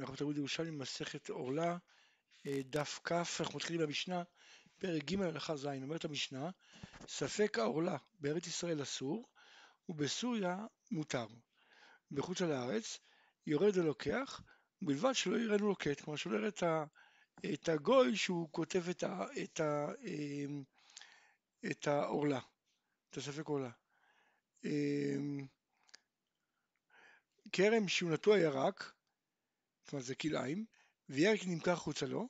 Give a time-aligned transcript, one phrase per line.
[0.00, 1.76] אנחנו בתלמוד ירושלים מסכת עורלה,
[2.46, 4.22] אה, דף כ, אנחנו מתחילים במשנה,
[4.78, 6.50] פרק ג' הלכה ז', אומרת המשנה,
[7.06, 9.28] ספק העורלה בארץ ישראל אסור,
[9.88, 11.26] ובסוריה מותר.
[12.10, 12.98] בחוץ לארץ
[13.46, 14.42] יורד ולוקח,
[14.82, 16.62] ובלבד שלא יראנו לוקט, כלומר שלא יראה את,
[17.54, 20.62] את הגוי שהוא כותב את, ה, את, ה, אמ,
[21.70, 22.40] את העורלה,
[23.10, 23.70] את הספק עורלה.
[24.64, 25.46] אמ,
[27.52, 28.38] כרם שהוא נטוע
[29.90, 30.64] ירק, כלומר זה כלאיים,
[31.08, 32.28] וירק נמכר חוצה לו,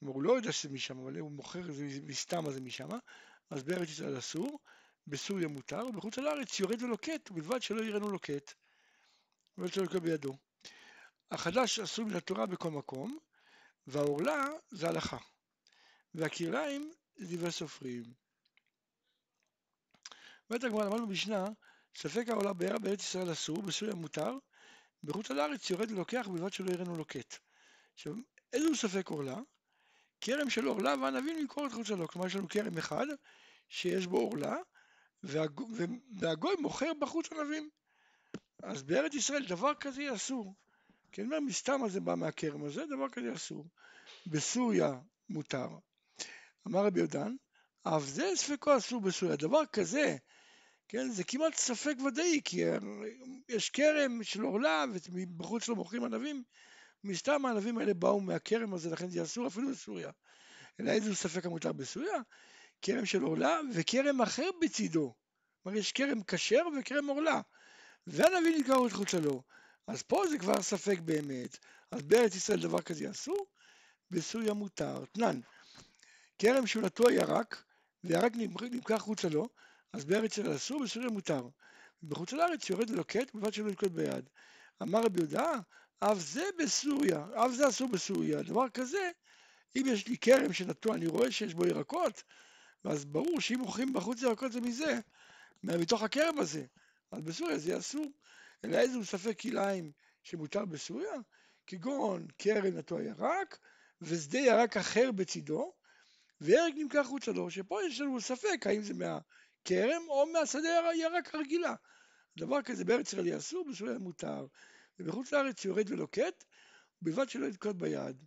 [0.00, 2.88] הוא לא יודע שזה משם, אבל הוא מוכר את זה מסתם אז זה משם,
[3.50, 4.58] אז בארץ ישראל אסור,
[5.06, 8.54] בסוריה מותר, ובחוץ לארץ יורד ולוקט, ובלבד שלא יראנו לוקט,
[9.66, 10.36] שלא יקבל בידו.
[11.30, 13.18] החדש אסור מן התורה בכל מקום,
[13.86, 15.18] והעורלה זה הלכה,
[16.14, 18.04] והכלאיים זה דברי סופרים.
[20.50, 21.44] אומרת הגמרא, למדנו משנה,
[21.96, 24.38] ספק העולה בארץ ישראל אסור, בסוריה מותר,
[25.04, 27.38] בחוץ לארץ יורד ולוקח ובלבד שלא יראנו לוקט.
[27.94, 28.14] עכשיו,
[28.52, 29.36] איזה הוא ספק עורלה?
[30.20, 32.08] כרם של עורלה וענבים למכור את חוצה לו.
[32.08, 33.06] כלומר, יש לנו כרם אחד
[33.68, 34.56] שיש בו עורלה,
[35.22, 37.70] והגוי מוכר בחוץ ענבים.
[38.62, 40.54] אז בארץ ישראל דבר כזה אסור.
[41.12, 43.66] כי אני אומר, מסתם זה בא מהכרם הזה, דבר כזה אסור.
[44.26, 45.68] בסוריה מותר.
[46.66, 47.36] אמר רבי יהודן,
[47.82, 49.36] אף זה ספקו אסור בסוריה.
[49.36, 50.16] דבר כזה
[50.88, 52.64] כן, זה כמעט ספק ודאי, כי
[53.48, 56.42] יש כרם של עורלה ובחוץ לא מוכרים ענבים,
[57.04, 60.10] מסתם הענבים האלה באו מהכרם הזה, לכן זה אסור אפילו בסוריה.
[60.80, 62.20] אלא איזה ספק המותר בסוריה?
[62.82, 65.14] כרם של עורלה וכרם אחר בצידו.
[65.62, 67.40] כלומר יש כרם כשר וכרם עורלה.
[68.06, 69.42] והנביא נקרא את חוצה לו.
[69.86, 71.58] אז פה זה כבר ספק באמת.
[71.90, 73.46] אז בארץ ישראל דבר כזה אסור,
[74.10, 75.04] בסוריה מותר.
[75.04, 75.40] תנן,
[76.38, 77.62] כרם שהוא נטוע ירק,
[78.04, 79.48] וירק נמכר חוצה לו,
[79.92, 81.48] אז בארץ ישראל אסור, בסוריה מותר.
[82.02, 84.28] בחוץ לארץ יורד ולוקט, בלבד שלא ינקוט ביד.
[84.82, 85.52] אמר רבי יהודה,
[85.98, 88.42] אף זה בסוריה, אף זה אסור בסוריה.
[88.42, 89.10] דבר כזה,
[89.76, 92.22] אם יש לי כרם שנטוע, אני רואה שיש בו ירקות,
[92.84, 95.00] אז ברור שאם מוכרים בחוץ ירקות זה מזה,
[95.62, 96.64] מתוך הכרם הזה.
[97.10, 98.06] אז בסוריה זה אסור.
[98.64, 101.12] אלא איזה ספק כלאיים שמותר בסוריה,
[101.66, 103.58] כגון כרם נטוע ירק,
[104.02, 105.72] ושדה ירק אחר בצידו,
[106.40, 109.18] וירק נמכר חוצה לו, שפה יש לנו ספק האם זה מה...
[109.68, 111.74] כרם או מהשדה הירק הרגילה.
[112.36, 114.46] דבר כזה בארץ ישראל אסור, בסוריה מותר.
[114.98, 116.44] ובחוץ לארץ יורד ולוקט,
[117.02, 118.24] ובלבד שלא יתקוט ביד.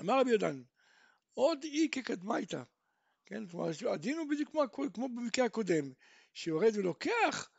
[0.00, 0.62] אמר רבי יהודן,
[1.34, 2.62] עוד אי כקדמייתא,
[3.26, 4.62] כן, כלומר הדין הוא בדיוק כמו,
[4.94, 5.92] כמו במקרה הקודם,
[6.34, 7.50] שיורד ולוקח,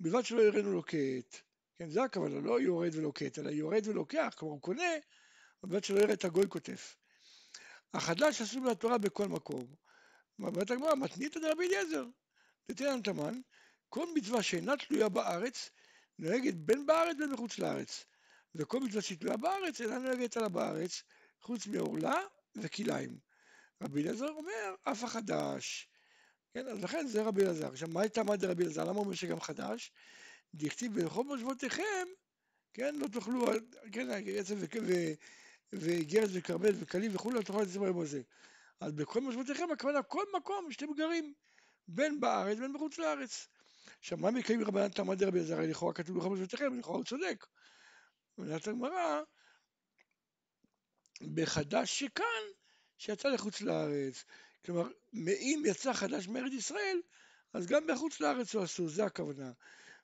[0.00, 1.36] בלבד שלא ירדנו לוקט.
[1.76, 4.92] כן, זה הכוונה, לא יורד ולוקט, אלא יורד ולוקח, כלומר הוא קונה,
[5.62, 6.96] בלבד שלא יראה את הגוי כותף.
[7.94, 9.89] החדש אסור מהתורה בכל מקום.
[10.46, 12.04] אומרת הגמרא, מתנית דרבי אליעזר.
[12.70, 13.40] דתנן תמן,
[13.88, 15.70] כל מצווה שאינה תלויה בארץ,
[16.18, 18.04] נוהגת בין בארץ בין מחוץ לארץ.
[18.54, 21.02] וכל מצווה שהיא תלויה בארץ, אינה נוהגת עלה בארץ,
[21.40, 22.20] חוץ מעורלה
[22.56, 23.18] וכליים.
[23.82, 25.88] רבי אליעזר אומר, אף החדש.
[26.54, 27.68] כן, אז לכן זה רבי אליעזר.
[27.68, 28.84] עכשיו, מה הייתה מה דרבי אליעזר?
[28.84, 29.92] למה הוא אומר שגם חדש?
[30.54, 32.06] דכתיב בכל מושבותיכם,
[32.74, 33.46] כן, לא תאכלו,
[33.92, 34.08] כן,
[34.38, 34.56] עצב
[35.72, 38.22] וגרס וכרמל וכלים וכולי, לא תאכלו את זה ביום הזה.
[38.80, 41.34] אז בכל מושבותיכם הכוונה כל מקום שאתם גרים,
[41.88, 43.48] בין בארץ בין בחוץ לארץ.
[43.98, 45.60] עכשיו מה מקיים רבנן תמא דרבי אלעזר?
[45.60, 47.46] לכאורה כתוב בכל מושבותיכם, לכאורה הוא צודק.
[48.38, 49.22] אומרת הגמרא,
[51.34, 52.44] בחדש שכאן,
[52.98, 54.24] שיצא לחוץ לארץ.
[54.64, 57.00] כלומר, אם יצא חדש מארץ ישראל,
[57.52, 59.52] אז גם בחוץ לארץ הוא אסור, זה הכוונה.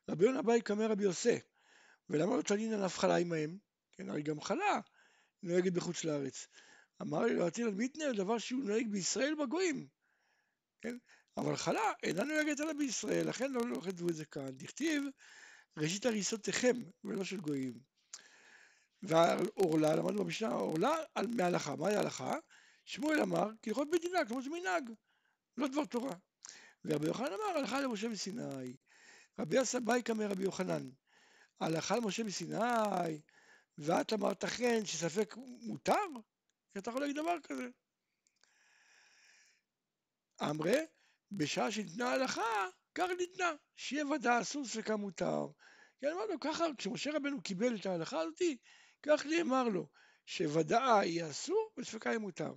[0.09, 1.39] רבי יונה באי קמא רבי יוסי,
[2.09, 3.57] ולמה לא תלין עליו חלה עמהם?
[3.91, 4.79] כן, הרי גם חלה
[5.43, 6.47] נוהגת בחוץ לארץ.
[7.01, 9.87] אמר להטיל על מיתנר דבר שהוא נוהג בישראל בגויים.
[10.81, 10.97] כן?
[11.37, 14.49] אבל חלה אינה נוהגת אלא בישראל, לכן לא, לא את זה כאן.
[14.51, 15.03] דכתיב
[15.77, 17.79] ראשית הריסותיכם ולא של גויים.
[19.01, 21.75] והעורלה, למדנו במשנה, עורלה על מהלכה.
[21.75, 22.35] מהי ההלכה?
[22.85, 24.89] שמואל אמר, כהלכות מדינה, כמו זה מנהג,
[25.57, 26.15] לא דבר תורה.
[26.85, 28.75] ורבי יוחנן אמר, הלכה למשה מסיני.
[29.39, 30.89] רבי עשה בייקה מרבי יוחנן,
[31.59, 33.21] הלכה למשה מסיני,
[33.77, 36.05] ואת אמרת חן שספק מותר?
[36.77, 37.67] אתה יכול להגיד דבר כזה.
[40.41, 40.77] אמרה,
[41.31, 45.47] בשעה שניתנה הלכה, כך ניתנה, שיהיה ודאי אסור ספקה מותר.
[46.01, 48.57] כן, אמרנו ככה, כשמשה רבנו קיבל את ההלכה הזאתי,
[49.03, 49.89] כך נאמר לו,
[50.25, 52.53] שוודאה יהיה אסור וספקה יהיה מותר.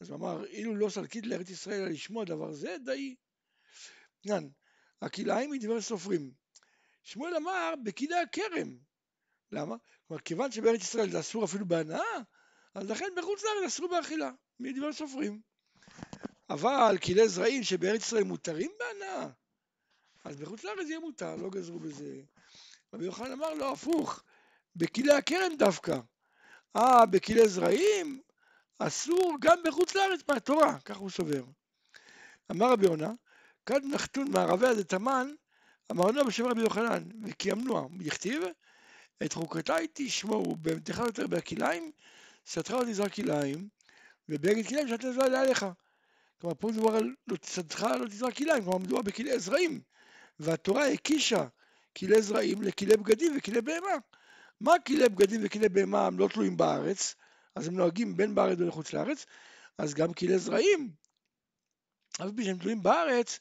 [0.00, 3.16] אז הוא אמר, אילו לא סלקית לארץ ישראל לשמוע דבר זה, די.
[4.22, 4.48] כאן,
[5.02, 6.32] הכלאיים מדבר סופרים.
[7.02, 8.78] שמואל אמר, בכדאי הכרם.
[9.52, 9.76] למה?
[10.06, 12.20] כלומר, כיוון שבארץ ישראל זה אסור אפילו בהנאה,
[12.76, 14.30] אז לכן בחוץ לארץ אסרו באכילה,
[14.60, 15.40] מדבר סופרים.
[16.50, 19.28] אבל כלי זרעים שבארץ ישראל מותרים בהנאה,
[20.24, 22.20] אז בחוץ לארץ יהיה מותר, לא גזרו בזה.
[22.94, 24.22] רבי יוחנן אמר לו הפוך,
[24.76, 25.98] בכלי הכרם דווקא.
[26.76, 28.20] אה, בכלי זרעים
[28.78, 31.44] אסור גם בחוץ לארץ מהתורה, כך הוא סובר.
[32.50, 33.12] אמר רבי יונה,
[33.66, 35.34] כד נחתון מערבי עד תמן,
[35.92, 38.42] אמרנו בשם רבי יוחנן, וקיימנוה, יכתיב,
[39.22, 41.92] את חוקותיי תשמעו, בהמתך יותר בכליים,
[42.46, 43.68] סתך לא תזרע כליים,
[44.28, 45.66] ובגד כליים שאתה תזרע עליך.
[46.40, 49.80] כלומר, פה מדובר על לא תסתך לא תזרע כליים, כלומר מדובר בכלי זרעים,
[50.38, 51.46] והתורה הקישה
[51.98, 53.96] כלי זרעים לכלי בגדים וכלי בהמה.
[54.60, 57.14] מה כלי בגדים וכלי בהמה הם לא תלויים בארץ,
[57.54, 59.26] אז הם נוהגים בין בארץ ובין חוץ לארץ,
[59.78, 60.90] אז גם כלי זרעים,
[62.22, 63.38] אף פי שהם תלויים בארץ,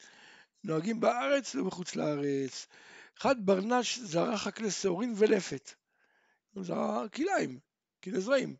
[0.64, 2.68] נוהגים בארץ ובחוץ לארץ.
[3.18, 5.74] אחד ברנש זרע כלי שעורין ולפת.
[6.54, 7.60] הוא זרע כליים,
[8.04, 8.56] כלי זרעים.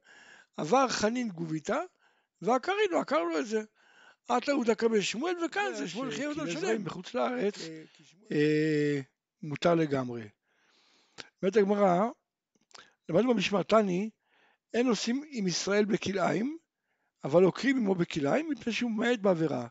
[0.58, 1.80] עבר חנין גוביתה,
[2.42, 3.62] והקרין, הוא עקר לו את זה.
[4.30, 7.56] עתה הוא דקה שמואל, וכאן זה שמואל חייב אותו שלם בחוץ לארץ.
[8.32, 9.02] אה,
[9.44, 10.24] מותר לגמרי.
[11.42, 12.10] אומרת הגמרא,
[13.10, 14.10] למדנו במשמעתני,
[14.74, 16.58] אין עושים עם ישראל בכלאיים,
[17.24, 19.68] אבל עוקרים עמו בכלאיים מפני שהוא ממעט בעבירה.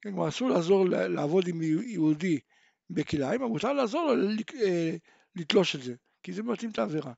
[0.00, 2.38] כן, כלומר אסור לעזור לעבוד עם יהודי
[2.90, 4.30] בכלאיים, אבל מותר לעזור לו
[4.62, 4.96] אה,
[5.36, 7.12] לתלוש את זה, כי זה מתאים את העבירה.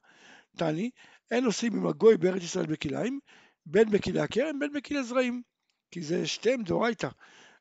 [0.57, 0.91] תני,
[1.31, 3.21] אין עושים עם הגוי בארץ ישראל בכלאיים,
[3.67, 5.43] בין בכלי הכרם בין בכלי זרעים,
[5.91, 7.09] כי זה שתיהם דאורייתא.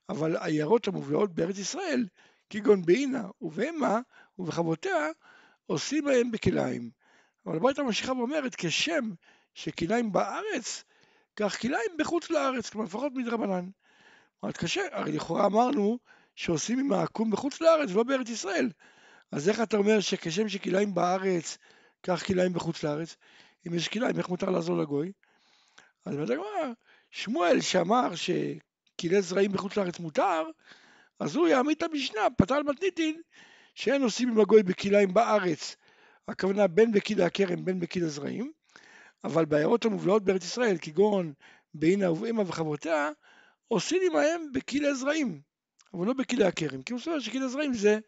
[0.10, 2.08] אבל עיירות המובלעות בארץ ישראל,
[2.50, 4.00] כגון בעינה ובהמה
[4.40, 5.08] ובחבותיה,
[5.66, 6.90] עושים בהם בכלאיים.
[7.46, 9.12] אבל הברייתא ממשיכה ואומרת, כשם
[9.54, 10.84] שכלאיים בארץ,
[11.36, 13.70] כך כלאיים בחוץ לארץ, כלומר לפחות מדרבנן.
[14.44, 16.00] אומרת קשה, הרי לכאורה אמרנו
[16.36, 18.70] שעושים עם העקום בחוץ לארץ ולא בארץ ישראל.
[19.32, 21.58] אז איך אתה אומר שכשם שכלאיים בארץ,
[22.04, 23.16] כך כלאיים בחוץ לארץ?
[23.68, 25.12] אם יש כלאיים, איך מותר לעזור לגוי?
[26.06, 26.74] אז אומרת הגמרא,
[27.12, 30.44] שמואל שאמר שכלי זרעים בחוץ לארץ מותר,
[31.20, 33.22] אז הוא יעמיד את המשנה, פתל מתניתין,
[33.76, 35.76] שאין עושים עם הגוי בכליים בארץ,
[36.28, 38.52] הכוונה בין בכלי הכרם בין בכלי הזרעים,
[39.24, 41.34] אבל בעיירות המובלעות בארץ ישראל, כגון
[41.74, 43.10] בעינה ובאמה וחברותיה,
[43.68, 45.42] עושים עמהם בכלי זרעים,
[45.94, 48.00] אבל לא בכלי הכרם, כי הוא סובר שכלי זרעים זה,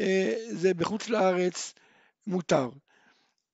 [0.00, 1.74] אה, זה בחוץ לארץ
[2.26, 2.70] מותר,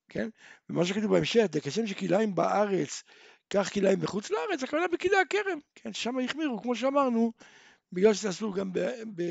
[0.08, 0.28] כן?
[0.70, 3.02] ומה שכתוב בהמשך, כשם שכליים בארץ,
[3.50, 5.92] כך כליים בחוץ לארץ, הכוונה בכלי הכרם, כן?
[5.92, 7.32] שם החמירו, כמו שאמרנו,
[7.92, 8.78] בגלל שזה אסור גם, ב,
[9.14, 9.22] ב,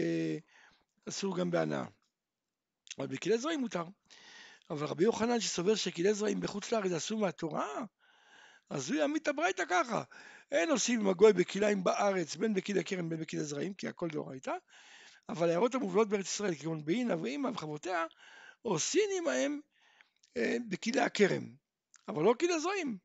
[1.10, 1.86] אסור גם בהנאה.
[2.98, 3.84] אבל בכלי זרעים מותר.
[4.70, 7.68] אבל רבי יוחנן שסובר שכלי זרעים בחוץ לארץ אסור מהתורה,
[8.70, 10.04] אז הוא יעמיד את הברייתא ככה.
[10.52, 14.54] אין עושים עם הגוי בכליים בארץ, בין בכלי הכרם בין בכלי זרעים, כי הכל דאורייתא,
[15.30, 18.06] אבל העיירות המובלות בארץ ישראל, כגון בעינה ואימא וחברותיה,
[18.62, 19.60] עושים עמהם
[20.70, 21.56] בכלי הכרם,
[22.08, 22.98] אבל לא כלי זרעים,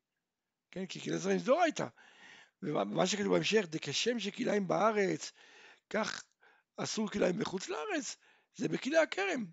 [0.71, 0.87] כן?
[0.87, 1.87] כי כלי זרעים זה דאורייתא.
[2.63, 5.33] ומה שכתוב בהמשך, דכשם שכליים בארץ,
[5.91, 6.25] כך
[6.77, 8.17] אסור כליים בחוץ לארץ,
[8.57, 9.47] זה בכלי הכרם,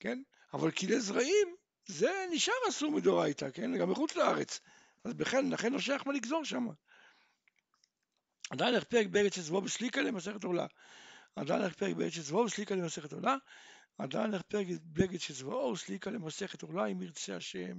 [0.00, 0.22] כן?
[0.54, 1.56] אבל כלי זרעים,
[1.86, 3.78] זה נשאר אסור מדאורייתא, כן?
[3.78, 4.60] גם מחוץ לארץ.
[5.04, 6.66] אז בכן, לכן לא שייך מה לגזור שם.
[8.50, 10.66] עדיין פרק בארץ שזבו בסליקה למסכת עולה.
[11.36, 13.36] עדיין פרק בארץ שזבו בסליקה למסכת עולה.
[13.98, 17.76] עדיין פרק בגד שזבו סליקה למסכת עולה, אם ירצה השם.